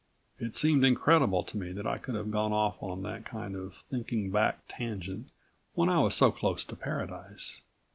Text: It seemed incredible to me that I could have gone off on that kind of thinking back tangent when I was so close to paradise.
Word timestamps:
It 0.39 0.55
seemed 0.55 0.83
incredible 0.83 1.43
to 1.43 1.57
me 1.57 1.71
that 1.73 1.85
I 1.85 1.99
could 1.99 2.15
have 2.15 2.31
gone 2.31 2.51
off 2.51 2.81
on 2.81 3.03
that 3.03 3.23
kind 3.23 3.55
of 3.55 3.75
thinking 3.91 4.31
back 4.31 4.63
tangent 4.67 5.29
when 5.75 5.89
I 5.89 5.99
was 5.99 6.15
so 6.15 6.31
close 6.31 6.65
to 6.65 6.75
paradise. 6.75 7.61